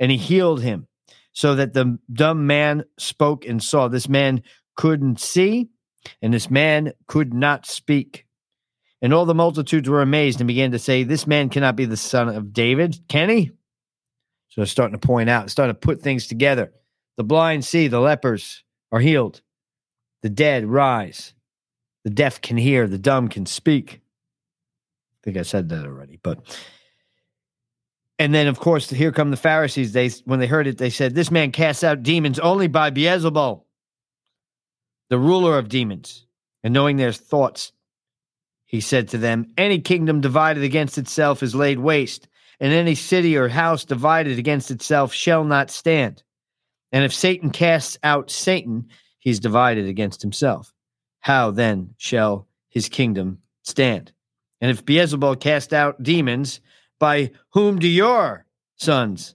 and 0.00 0.10
he 0.10 0.16
healed 0.16 0.62
him 0.62 0.86
so 1.32 1.54
that 1.54 1.72
the 1.72 1.98
dumb 2.12 2.46
man 2.46 2.84
spoke 2.98 3.46
and 3.46 3.62
saw. 3.62 3.88
This 3.88 4.08
man 4.08 4.42
couldn't 4.76 5.20
see, 5.20 5.68
and 6.22 6.32
this 6.32 6.50
man 6.50 6.92
could 7.06 7.34
not 7.34 7.66
speak. 7.66 8.26
And 9.00 9.14
all 9.14 9.26
the 9.26 9.34
multitudes 9.34 9.88
were 9.88 10.02
amazed 10.02 10.40
and 10.40 10.48
began 10.48 10.72
to 10.72 10.78
say, 10.78 11.04
This 11.04 11.26
man 11.26 11.48
cannot 11.48 11.76
be 11.76 11.84
the 11.84 11.96
son 11.96 12.28
of 12.28 12.52
David, 12.52 12.98
can 13.08 13.28
he? 13.28 13.52
So 14.48 14.64
starting 14.64 14.98
to 14.98 15.06
point 15.06 15.30
out, 15.30 15.50
starting 15.50 15.74
to 15.74 15.80
put 15.80 16.00
things 16.00 16.26
together. 16.26 16.72
The 17.16 17.24
blind 17.24 17.64
see, 17.64 17.88
the 17.88 18.00
lepers 18.00 18.64
are 18.90 19.00
healed, 19.00 19.42
the 20.22 20.30
dead 20.30 20.64
rise, 20.64 21.34
the 22.04 22.10
deaf 22.10 22.40
can 22.40 22.56
hear, 22.56 22.86
the 22.86 22.98
dumb 22.98 23.28
can 23.28 23.46
speak. 23.46 24.00
I 25.12 25.18
think 25.24 25.36
I 25.36 25.42
said 25.42 25.68
that 25.70 25.84
already, 25.84 26.18
but 26.22 26.38
and 28.18 28.34
then, 28.34 28.48
of 28.48 28.58
course, 28.58 28.90
here 28.90 29.12
come 29.12 29.30
the 29.30 29.36
Pharisees. 29.36 29.92
They, 29.92 30.08
when 30.24 30.40
they 30.40 30.48
heard 30.48 30.66
it, 30.66 30.78
they 30.78 30.90
said, 30.90 31.14
"This 31.14 31.30
man 31.30 31.52
casts 31.52 31.84
out 31.84 32.02
demons 32.02 32.38
only 32.38 32.66
by 32.66 32.90
Beelzebul, 32.90 33.62
the 35.08 35.18
ruler 35.18 35.58
of 35.58 35.68
demons." 35.68 36.26
And 36.64 36.74
knowing 36.74 36.96
their 36.96 37.12
thoughts, 37.12 37.72
he 38.64 38.80
said 38.80 39.08
to 39.08 39.18
them, 39.18 39.52
"Any 39.56 39.80
kingdom 39.80 40.20
divided 40.20 40.64
against 40.64 40.98
itself 40.98 41.42
is 41.42 41.54
laid 41.54 41.78
waste, 41.78 42.28
and 42.60 42.72
any 42.72 42.94
city 42.94 43.36
or 43.36 43.48
house 43.48 43.84
divided 43.84 44.38
against 44.38 44.70
itself 44.70 45.12
shall 45.12 45.44
not 45.44 45.70
stand. 45.70 46.22
And 46.90 47.04
if 47.04 47.14
Satan 47.14 47.50
casts 47.50 47.98
out 48.02 48.30
Satan, 48.30 48.88
he's 49.18 49.40
divided 49.40 49.86
against 49.86 50.22
himself. 50.22 50.72
How 51.20 51.50
then 51.50 51.94
shall 51.96 52.46
his 52.68 52.88
kingdom 52.88 53.38
stand? 53.62 54.12
And 54.60 54.70
if 54.70 54.84
Beelzebul 54.84 55.40
cast 55.40 55.72
out 55.72 56.02
demons, 56.02 56.60
by 56.98 57.30
whom 57.50 57.78
do 57.78 57.88
your 57.88 58.44
sons 58.76 59.34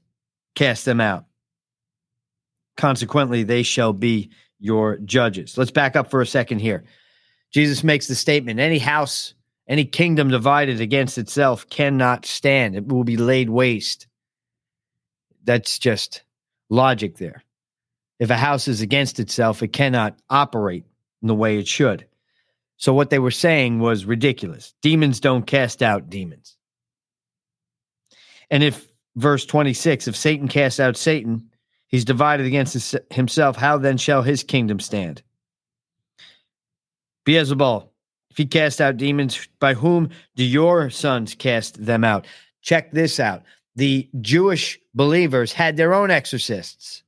cast 0.56 0.86
them 0.86 1.00
out? 1.00 1.26
Consequently, 2.76 3.44
they 3.44 3.64
shall 3.64 3.94
be 3.94 4.32
your 4.60 4.98
judges. 4.98 5.58
Let's 5.58 5.72
back 5.72 5.96
up 5.96 6.10
for 6.10 6.22
a 6.22 6.26
second 6.26 6.60
here. 6.60 6.84
Jesus 7.52 7.84
makes 7.84 8.08
the 8.08 8.16
statement 8.16 8.60
any 8.60 8.80
house, 8.80 9.34
any 9.68 9.86
kingdom 9.86 10.30
divided 10.30 10.82
against 10.82 11.18
itself 11.18 11.70
cannot 11.70 12.26
stand, 12.26 12.76
it 12.76 12.88
will 12.88 13.04
be 13.04 13.18
laid 13.18 13.50
waste. 13.50 14.08
That's 15.44 15.78
just 15.78 16.24
logic 16.70 17.18
there. 17.18 17.44
If 18.20 18.30
a 18.30 18.38
house 18.38 18.68
is 18.68 18.82
against 18.82 19.20
itself, 19.20 19.62
it 19.62 19.74
cannot 19.74 20.18
operate 20.30 20.86
the 21.28 21.36
way 21.36 21.58
it 21.58 21.68
should. 21.68 22.06
So, 22.78 22.94
what 22.94 23.10
they 23.10 23.20
were 23.20 23.32
saying 23.32 23.80
was 23.80 24.06
ridiculous. 24.06 24.74
Demons 24.82 25.20
don't 25.20 25.48
cast 25.48 25.82
out 25.82 26.10
demons. 26.10 26.58
And 28.50 28.64
if 28.64 28.92
verse 29.16 29.46
26, 29.46 30.08
if 30.08 30.16
Satan 30.16 30.48
casts 30.48 30.80
out 30.80 30.98
Satan, 30.98 31.50
he's 31.88 32.06
divided 32.06 32.46
against 32.46 32.74
his, 32.74 32.96
himself. 33.10 33.56
How 33.56 33.78
then 33.78 33.98
shall 33.98 34.22
his 34.22 34.44
kingdom 34.44 34.80
stand? 34.80 35.22
Beelzebul, 37.26 37.88
if 38.32 38.38
he 38.38 38.46
cast 38.46 38.82
out 38.82 38.98
demons, 38.98 39.48
by 39.60 39.74
whom 39.74 40.10
do 40.36 40.44
your 40.44 40.90
sons 40.90 41.36
cast 41.36 41.84
them 41.86 42.04
out? 42.04 42.26
Check 42.62 42.92
this 42.92 43.20
out. 43.20 43.44
The 43.76 44.10
Jewish 44.22 44.80
believers 44.94 45.54
had 45.54 45.78
their 45.78 45.94
own 45.94 46.12
exorcists. 46.12 47.04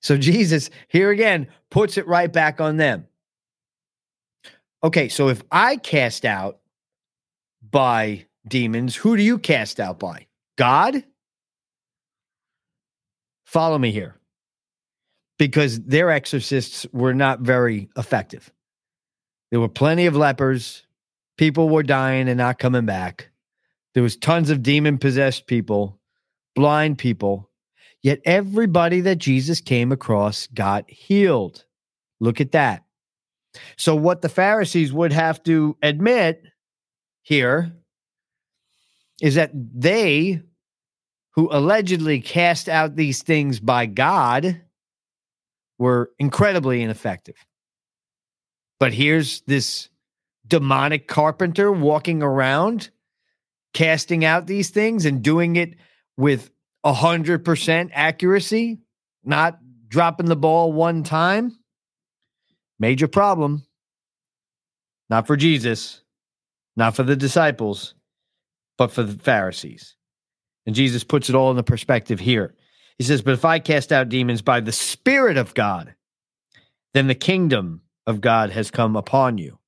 So 0.00 0.16
Jesus, 0.16 0.70
here 0.88 1.10
again, 1.10 1.48
puts 1.70 1.98
it 1.98 2.06
right 2.06 2.32
back 2.32 2.60
on 2.60 2.76
them. 2.76 3.06
Okay, 4.82 5.08
so 5.08 5.28
if 5.28 5.42
I 5.50 5.76
cast 5.76 6.24
out 6.24 6.58
by 7.70 8.26
demons, 8.48 8.96
who 8.96 9.16
do 9.16 9.22
you 9.22 9.38
cast 9.38 9.78
out 9.78 9.98
by? 9.98 10.26
God? 10.56 11.04
Follow 13.44 13.78
me 13.78 13.92
here. 13.92 14.16
Because 15.38 15.80
their 15.80 16.10
exorcists 16.10 16.86
were 16.92 17.14
not 17.14 17.40
very 17.40 17.90
effective. 17.96 18.50
There 19.50 19.60
were 19.60 19.68
plenty 19.68 20.06
of 20.06 20.16
lepers. 20.16 20.84
People 21.36 21.68
were 21.68 21.82
dying 21.82 22.28
and 22.28 22.38
not 22.38 22.58
coming 22.58 22.86
back. 22.86 23.30
There 23.94 24.02
was 24.02 24.16
tons 24.16 24.50
of 24.50 24.62
demon 24.62 24.98
possessed 24.98 25.46
people, 25.46 25.98
blind 26.54 26.98
people. 26.98 27.49
Yet 28.02 28.20
everybody 28.24 29.00
that 29.02 29.16
Jesus 29.16 29.60
came 29.60 29.92
across 29.92 30.46
got 30.46 30.88
healed. 30.90 31.64
Look 32.18 32.40
at 32.40 32.52
that. 32.52 32.84
So, 33.76 33.94
what 33.94 34.22
the 34.22 34.28
Pharisees 34.28 34.92
would 34.92 35.12
have 35.12 35.42
to 35.44 35.76
admit 35.82 36.42
here 37.22 37.72
is 39.20 39.34
that 39.34 39.50
they 39.54 40.40
who 41.32 41.48
allegedly 41.52 42.20
cast 42.20 42.68
out 42.68 42.96
these 42.96 43.22
things 43.22 43.60
by 43.60 43.86
God 43.86 44.62
were 45.78 46.10
incredibly 46.18 46.82
ineffective. 46.82 47.36
But 48.78 48.94
here's 48.94 49.42
this 49.42 49.88
demonic 50.46 51.06
carpenter 51.06 51.70
walking 51.70 52.22
around 52.22 52.90
casting 53.72 54.24
out 54.24 54.46
these 54.46 54.70
things 54.70 55.04
and 55.04 55.22
doing 55.22 55.56
it 55.56 55.74
with 56.16 56.50
100% 56.84 57.90
accuracy, 57.92 58.78
not 59.24 59.58
dropping 59.88 60.26
the 60.26 60.36
ball 60.36 60.72
one 60.72 61.02
time. 61.02 61.56
Major 62.78 63.08
problem. 63.08 63.64
Not 65.10 65.26
for 65.26 65.36
Jesus, 65.36 66.02
not 66.76 66.96
for 66.96 67.02
the 67.02 67.16
disciples, 67.16 67.94
but 68.78 68.92
for 68.92 69.02
the 69.02 69.18
Pharisees. 69.18 69.96
And 70.66 70.74
Jesus 70.74 71.04
puts 71.04 71.28
it 71.28 71.34
all 71.34 71.50
in 71.50 71.56
the 71.56 71.62
perspective 71.62 72.20
here. 72.20 72.54
He 72.96 73.04
says, 73.04 73.22
But 73.22 73.34
if 73.34 73.44
I 73.44 73.58
cast 73.58 73.92
out 73.92 74.08
demons 74.08 74.42
by 74.42 74.60
the 74.60 74.72
Spirit 74.72 75.36
of 75.36 75.54
God, 75.54 75.94
then 76.94 77.06
the 77.06 77.14
kingdom 77.14 77.82
of 78.06 78.20
God 78.20 78.50
has 78.50 78.70
come 78.70 78.96
upon 78.96 79.38
you. 79.38 79.59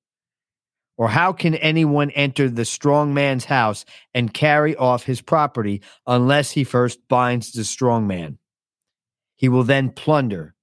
Or 0.99 1.09
how 1.09 1.33
can 1.33 1.55
anyone 1.55 2.11
enter 2.11 2.49
the 2.49 2.65
strong 2.65 3.15
man's 3.15 3.47
house 3.47 3.85
and 4.15 4.33
carry 4.33 4.77
off 4.77 5.05
his 5.05 5.21
property 5.21 5.81
unless 6.07 6.51
he 6.53 6.65
first 6.65 7.01
binds 7.09 7.53
the 7.53 7.65
strong 7.65 8.07
man? 8.07 8.39
He 9.37 9.49
will 9.49 9.65
then 9.65 9.91
plunder 9.91 10.55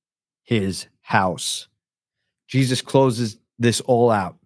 his 0.44 0.88
house. 1.02 1.68
Jesus 2.48 2.82
closes 2.82 3.38
this 3.58 3.82
all 3.82 4.12
out 4.12 4.38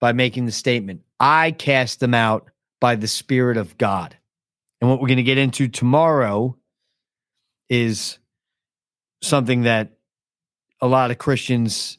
by 0.00 0.12
making 0.12 0.46
the 0.46 0.52
statement 0.52 1.02
I 1.20 1.50
cast 1.50 2.00
them 2.00 2.14
out 2.14 2.50
by 2.80 2.94
the 2.94 3.08
Spirit 3.08 3.56
of 3.56 3.76
God. 3.76 4.16
And 4.80 4.88
what 4.88 5.00
we're 5.00 5.08
going 5.08 5.16
to 5.16 5.24
get 5.24 5.38
into 5.38 5.68
tomorrow 5.68 6.56
is 7.68 8.18
something 9.22 9.62
that 9.62 9.90
a 10.80 10.86
lot 10.86 11.10
of 11.10 11.18
Christians, 11.18 11.97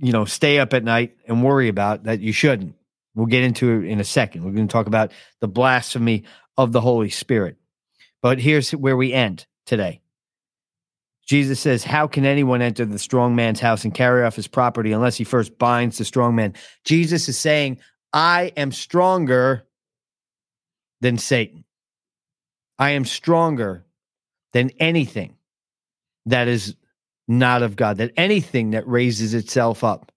you 0.00 0.12
know, 0.12 0.24
stay 0.24 0.58
up 0.58 0.74
at 0.74 0.84
night 0.84 1.16
and 1.26 1.44
worry 1.44 1.68
about 1.68 2.04
that 2.04 2.20
you 2.20 2.32
shouldn't. 2.32 2.74
We'll 3.14 3.26
get 3.26 3.44
into 3.44 3.70
it 3.70 3.86
in 3.86 4.00
a 4.00 4.04
second. 4.04 4.44
We're 4.44 4.52
going 4.52 4.66
to 4.66 4.72
talk 4.72 4.86
about 4.86 5.12
the 5.40 5.48
blasphemy 5.48 6.24
of 6.56 6.72
the 6.72 6.80
Holy 6.80 7.10
Spirit. 7.10 7.56
But 8.22 8.38
here's 8.38 8.70
where 8.70 8.96
we 8.96 9.12
end 9.12 9.46
today. 9.66 10.00
Jesus 11.26 11.60
says, 11.60 11.84
How 11.84 12.06
can 12.06 12.24
anyone 12.24 12.60
enter 12.60 12.84
the 12.84 12.98
strong 12.98 13.34
man's 13.36 13.60
house 13.60 13.84
and 13.84 13.94
carry 13.94 14.24
off 14.24 14.36
his 14.36 14.48
property 14.48 14.92
unless 14.92 15.16
he 15.16 15.24
first 15.24 15.58
binds 15.58 15.98
the 15.98 16.04
strong 16.04 16.34
man? 16.34 16.54
Jesus 16.84 17.28
is 17.28 17.38
saying, 17.38 17.78
I 18.12 18.52
am 18.56 18.72
stronger 18.72 19.66
than 21.00 21.18
Satan. 21.18 21.64
I 22.78 22.90
am 22.90 23.04
stronger 23.04 23.84
than 24.52 24.70
anything 24.78 25.36
that 26.26 26.48
is 26.48 26.76
not 27.26 27.62
of 27.62 27.76
God, 27.76 27.98
that 27.98 28.12
anything 28.16 28.70
that 28.72 28.86
raises 28.86 29.34
itself 29.34 29.82
up 29.82 30.12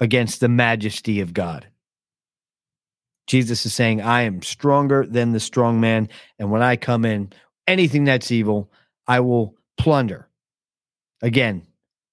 against 0.00 0.40
the 0.40 0.48
majesty 0.48 1.20
of 1.20 1.32
God. 1.32 1.66
Jesus 3.26 3.66
is 3.66 3.74
saying, 3.74 4.00
I 4.02 4.22
am 4.22 4.42
stronger 4.42 5.04
than 5.06 5.32
the 5.32 5.40
strong 5.40 5.80
man. 5.80 6.08
And 6.38 6.50
when 6.50 6.62
I 6.62 6.76
come 6.76 7.04
in, 7.04 7.32
anything 7.66 8.04
that's 8.04 8.30
evil, 8.30 8.70
I 9.06 9.20
will 9.20 9.56
plunder. 9.78 10.28
Again, 11.22 11.66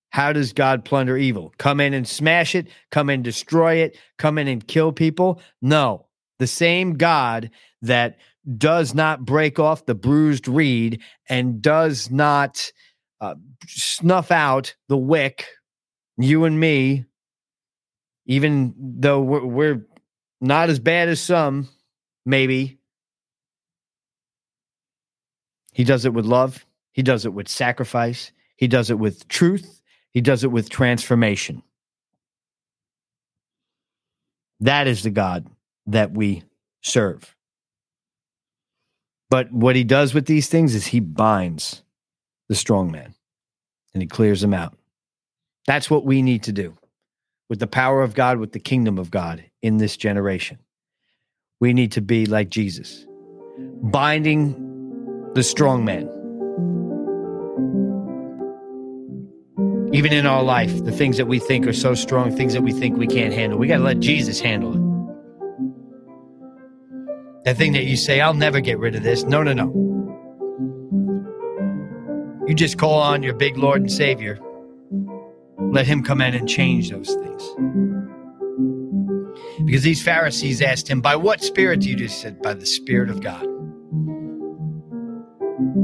how 0.09 0.31
does 0.31 0.53
God 0.53 0.85
plunder 0.85 1.17
evil? 1.17 1.53
Come 1.57 1.79
in 1.79 1.93
and 1.93 2.07
smash 2.07 2.55
it, 2.55 2.67
come 2.91 3.09
and 3.09 3.23
destroy 3.23 3.75
it, 3.75 3.97
come 4.17 4.37
in 4.37 4.47
and 4.47 4.65
kill 4.65 4.91
people? 4.91 5.41
No. 5.61 6.07
The 6.39 6.47
same 6.47 6.93
God 6.93 7.51
that 7.81 8.17
does 8.57 8.93
not 8.93 9.25
break 9.25 9.59
off 9.59 9.85
the 9.85 9.95
bruised 9.95 10.47
reed 10.47 11.01
and 11.29 11.61
does 11.61 12.11
not 12.11 12.71
uh, 13.23 13.35
snuff 13.67 14.31
out 14.31 14.75
the 14.89 14.97
wick, 14.97 15.47
you 16.17 16.43
and 16.43 16.59
me, 16.59 17.05
even 18.25 18.73
though 18.77 19.21
we're, 19.21 19.45
we're 19.45 19.87
not 20.41 20.69
as 20.69 20.77
bad 20.79 21.07
as 21.07 21.21
some, 21.21 21.69
maybe. 22.25 22.79
He 25.71 25.85
does 25.85 26.03
it 26.03 26.13
with 26.13 26.25
love. 26.25 26.65
He 26.91 27.01
does 27.01 27.25
it 27.25 27.33
with 27.33 27.47
sacrifice. 27.47 28.33
He 28.57 28.67
does 28.67 28.89
it 28.89 28.99
with 28.99 29.25
truth. 29.29 29.81
He 30.11 30.19
does 30.19 30.43
it 30.43 30.51
with 30.51 30.69
transformation. 30.69 31.63
That 34.59 34.87
is 34.87 35.01
the 35.03 35.11
God 35.11 35.47
that 35.87 36.11
we 36.11 36.43
serve. 36.81 37.35
But 39.29 39.49
what 39.53 39.77
he 39.77 39.85
does 39.85 40.13
with 40.13 40.25
these 40.25 40.49
things 40.49 40.75
is 40.75 40.87
he 40.87 40.99
binds 40.99 41.83
the 42.49 42.55
strong 42.55 42.91
man 42.91 43.12
and 43.93 44.01
he 44.01 44.07
clears 44.07 44.41
them 44.41 44.53
out. 44.53 44.75
That's 45.67 45.89
what 45.89 46.05
we 46.05 46.21
need 46.21 46.43
to 46.43 46.51
do 46.51 46.77
with 47.49 47.59
the 47.59 47.67
power 47.67 48.01
of 48.01 48.15
God, 48.15 48.37
with 48.37 48.51
the 48.51 48.59
kingdom 48.59 48.97
of 48.97 49.11
God 49.11 49.43
in 49.61 49.77
this 49.77 49.95
generation. 49.97 50.59
We 51.59 51.73
need 51.73 51.91
to 51.93 52.01
be 52.01 52.25
like 52.25 52.49
Jesus, 52.49 53.05
binding 53.81 54.55
the 55.33 55.43
strong 55.43 55.85
man. 55.85 56.09
Even 59.93 60.11
in 60.11 60.25
our 60.25 60.43
life, 60.43 60.83
the 60.83 60.91
things 60.91 61.17
that 61.17 61.27
we 61.27 61.37
think 61.39 61.67
are 61.67 61.73
so 61.73 61.93
strong, 61.93 62.35
things 62.35 62.53
that 62.53 62.63
we 62.63 62.71
think 62.71 62.97
we 62.97 63.07
can't 63.07 63.33
handle, 63.33 63.59
we 63.59 63.67
got 63.67 63.77
to 63.77 63.83
let 63.83 63.99
Jesus 63.99 64.39
handle 64.39 64.73
it. 64.73 64.81
That 67.45 67.57
thing 67.57 67.73
that 67.73 67.83
you 67.83 67.95
say, 67.95 68.19
I'll 68.19 68.33
never 68.33 68.59
get 68.59 68.79
rid 68.79 68.95
of 68.95 69.03
this. 69.03 69.23
No, 69.23 69.43
no, 69.43 69.53
no. 69.53 69.71
You 72.47 72.53
just 72.53 72.77
call 72.77 72.99
on 72.99 73.23
your 73.23 73.33
big 73.33 73.57
Lord 73.57 73.81
and 73.81 73.91
Savior. 73.91 74.39
Let 75.57 75.87
Him 75.87 76.03
come 76.03 76.21
in 76.21 76.33
and 76.33 76.47
change 76.47 76.89
those 76.89 77.13
things. 77.13 77.43
Because 79.65 79.83
these 79.83 80.03
Pharisees 80.03 80.61
asked 80.61 80.87
him, 80.87 81.01
By 81.01 81.15
what 81.15 81.41
spirit 81.41 81.81
do 81.81 81.89
you 81.89 81.95
do? 81.95 82.03
He 82.03 82.09
said, 82.09 82.41
By 82.41 82.53
the 82.53 82.65
Spirit 82.65 83.09
of 83.09 83.21
God. 83.21 83.43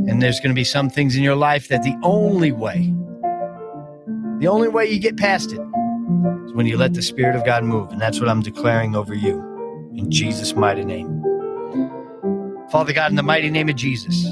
And 0.09 0.21
there's 0.21 0.39
going 0.39 0.49
to 0.49 0.55
be 0.55 0.63
some 0.63 0.89
things 0.89 1.15
in 1.15 1.23
your 1.23 1.35
life 1.35 1.67
that 1.69 1.83
the 1.83 1.95
only 2.03 2.51
way, 2.51 2.93
the 4.39 4.47
only 4.47 4.67
way 4.67 4.89
you 4.89 4.99
get 4.99 5.17
past 5.17 5.51
it 5.51 5.61
is 6.45 6.53
when 6.53 6.65
you 6.65 6.77
let 6.77 6.93
the 6.93 7.01
Spirit 7.01 7.35
of 7.35 7.45
God 7.45 7.63
move. 7.63 7.91
And 7.91 8.01
that's 8.01 8.19
what 8.19 8.27
I'm 8.27 8.41
declaring 8.41 8.95
over 8.95 9.13
you 9.13 9.39
in 9.95 10.11
Jesus' 10.11 10.55
mighty 10.55 10.83
name. 10.83 11.23
Father 12.71 12.93
God, 12.93 13.11
in 13.11 13.15
the 13.15 13.23
mighty 13.23 13.49
name 13.49 13.69
of 13.69 13.75
Jesus, 13.75 14.25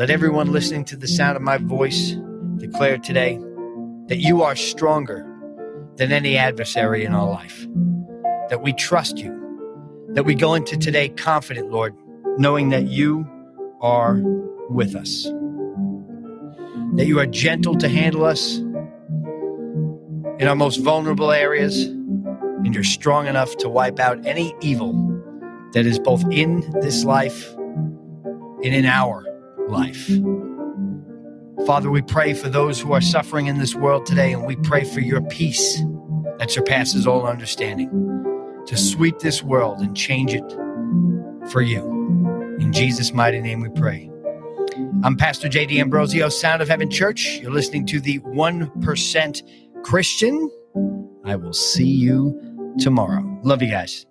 let 0.00 0.08
everyone 0.08 0.50
listening 0.50 0.82
to 0.82 0.96
the 0.96 1.06
sound 1.06 1.36
of 1.36 1.42
my 1.42 1.58
voice 1.58 2.16
declare 2.56 2.96
today 2.96 3.38
that 4.06 4.16
you 4.16 4.42
are 4.42 4.56
stronger 4.56 5.26
than 5.96 6.10
any 6.10 6.38
adversary 6.38 7.04
in 7.04 7.12
our 7.12 7.28
life, 7.28 7.66
that 8.48 8.62
we 8.62 8.72
trust 8.72 9.18
you, 9.18 10.08
that 10.14 10.24
we 10.24 10.34
go 10.34 10.54
into 10.54 10.74
today 10.78 11.10
confident, 11.10 11.70
Lord, 11.70 11.94
knowing 12.38 12.70
that 12.70 12.86
you 12.86 13.28
are 13.82 14.22
with 14.70 14.96
us, 14.96 15.24
that 16.94 17.04
you 17.04 17.18
are 17.18 17.26
gentle 17.26 17.76
to 17.76 17.86
handle 17.86 18.24
us 18.24 18.56
in 18.56 20.48
our 20.48 20.56
most 20.56 20.78
vulnerable 20.78 21.30
areas, 21.30 21.84
and 21.84 22.74
you're 22.74 22.84
strong 22.84 23.26
enough 23.26 23.54
to 23.58 23.68
wipe 23.68 24.00
out 24.00 24.24
any 24.24 24.54
evil 24.62 24.94
that 25.74 25.84
is 25.84 25.98
both 25.98 26.24
in 26.32 26.62
this 26.80 27.04
life 27.04 27.52
and 27.52 28.74
in 28.74 28.86
our 28.86 29.29
life. 29.70 30.10
Father, 31.66 31.90
we 31.90 32.02
pray 32.02 32.34
for 32.34 32.48
those 32.48 32.80
who 32.80 32.92
are 32.92 33.00
suffering 33.00 33.46
in 33.46 33.58
this 33.58 33.74
world 33.74 34.06
today, 34.06 34.32
and 34.32 34.46
we 34.46 34.56
pray 34.56 34.84
for 34.84 35.00
your 35.00 35.22
peace 35.22 35.80
that 36.38 36.50
surpasses 36.50 37.06
all 37.06 37.26
understanding 37.26 37.90
to 38.66 38.76
sweep 38.76 39.18
this 39.20 39.42
world 39.42 39.80
and 39.80 39.96
change 39.96 40.34
it 40.34 40.50
for 41.50 41.62
you. 41.62 41.82
In 42.60 42.72
Jesus' 42.72 43.12
mighty 43.12 43.40
name 43.40 43.60
we 43.60 43.68
pray. 43.68 44.10
I'm 45.02 45.16
Pastor 45.16 45.48
JD 45.48 45.78
Ambrosio, 45.80 46.28
Sound 46.28 46.62
of 46.62 46.68
Heaven 46.68 46.90
Church. 46.90 47.38
You're 47.40 47.52
listening 47.52 47.86
to 47.86 48.00
the 48.00 48.18
1% 48.20 49.84
Christian. 49.84 50.50
I 51.24 51.36
will 51.36 51.52
see 51.52 51.86
you 51.86 52.74
tomorrow. 52.78 53.22
Love 53.42 53.62
you 53.62 53.70
guys. 53.70 54.06